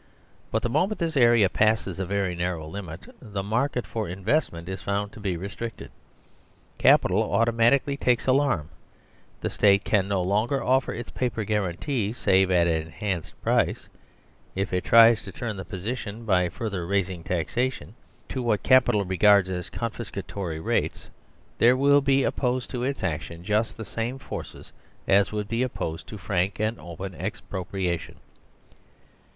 But 0.49 0.63
the 0.63 0.67
moment 0.69 0.97
this 0.97 1.15
area 1.15 1.47
passes 1.47 1.99
a 1.99 2.07
very 2.07 2.33
nar 2.33 2.57
row 2.57 2.67
limit 2.67 3.05
the" 3.21 3.43
market 3.57 3.85
for 3.85 4.09
investment" 4.09 4.67
is 4.67 4.81
found 4.81 5.11
to 5.11 5.19
be 5.19 5.37
re 5.37 5.47
stricted, 5.47 5.89
Capital 6.79 7.21
automatically 7.21 7.97
takes 7.97 8.25
alarm, 8.25 8.69
the 9.41 9.49
State 9.51 9.83
can 9.83 10.07
no 10.07 10.23
longer 10.23 10.63
offer 10.63 10.91
its 10.91 11.11
paper 11.11 11.43
guarantees 11.43 12.17
save 12.17 12.49
at 12.49 12.65
an 12.65 12.87
enhanced 12.87 13.39
price. 13.43 13.89
If 14.55 14.73
it 14.73 14.85
tries 14.85 15.21
to 15.21 15.31
turn 15.31 15.55
the 15.55 15.65
position 15.65 16.25
by 16.25 16.49
further 16.49 16.87
raising 16.87 17.23
taxation 17.23 17.93
to 18.29 18.41
what 18.41 18.63
Capital 18.63 19.05
regards 19.05 19.51
as" 19.51 19.69
confiscatory" 19.69 20.57
rates, 20.65 21.09
there 21.59 21.77
will 21.77 22.01
be 22.01 22.23
opposed 22.23 22.71
to 22.71 22.81
its 22.83 23.03
action 23.03 23.43
just 23.43 23.77
the 23.77 23.85
same 23.85 24.17
forces 24.17 24.73
as 25.07 25.31
would 25.31 25.47
be 25.47 25.63
op 25.63 25.75
posed 25.75 26.07
to 26.07 26.17
frank 26.17 26.59
and 26.59 26.79
open 26.79 27.13
expropriation. 27.13 28.15